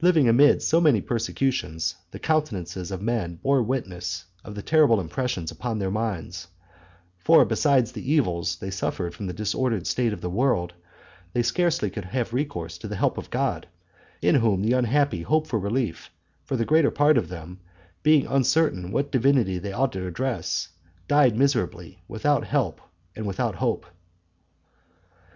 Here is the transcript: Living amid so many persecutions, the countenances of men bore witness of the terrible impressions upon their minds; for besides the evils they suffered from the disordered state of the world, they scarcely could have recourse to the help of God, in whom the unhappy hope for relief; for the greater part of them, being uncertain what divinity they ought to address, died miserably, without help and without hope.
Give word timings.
Living 0.00 0.28
amid 0.28 0.62
so 0.62 0.80
many 0.80 1.00
persecutions, 1.00 1.96
the 2.12 2.18
countenances 2.20 2.92
of 2.92 3.02
men 3.02 3.34
bore 3.42 3.60
witness 3.60 4.24
of 4.44 4.54
the 4.54 4.62
terrible 4.62 5.00
impressions 5.00 5.50
upon 5.50 5.80
their 5.80 5.90
minds; 5.90 6.46
for 7.18 7.44
besides 7.44 7.90
the 7.90 8.12
evils 8.12 8.54
they 8.60 8.70
suffered 8.70 9.12
from 9.12 9.26
the 9.26 9.32
disordered 9.32 9.84
state 9.84 10.12
of 10.12 10.20
the 10.20 10.30
world, 10.30 10.74
they 11.32 11.42
scarcely 11.42 11.90
could 11.90 12.04
have 12.04 12.32
recourse 12.32 12.78
to 12.78 12.86
the 12.86 12.94
help 12.94 13.18
of 13.18 13.30
God, 13.30 13.66
in 14.22 14.36
whom 14.36 14.62
the 14.62 14.74
unhappy 14.74 15.22
hope 15.22 15.48
for 15.48 15.58
relief; 15.58 16.08
for 16.44 16.54
the 16.56 16.64
greater 16.64 16.92
part 16.92 17.18
of 17.18 17.28
them, 17.28 17.58
being 18.04 18.28
uncertain 18.28 18.92
what 18.92 19.10
divinity 19.10 19.58
they 19.58 19.72
ought 19.72 19.90
to 19.90 20.06
address, 20.06 20.68
died 21.08 21.36
miserably, 21.36 22.00
without 22.06 22.44
help 22.44 22.80
and 23.16 23.26
without 23.26 23.56
hope. 23.56 23.86